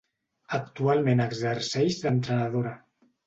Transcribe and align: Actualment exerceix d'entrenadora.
Actualment 0.57 1.21
exerceix 1.27 1.99
d'entrenadora. 2.05 2.73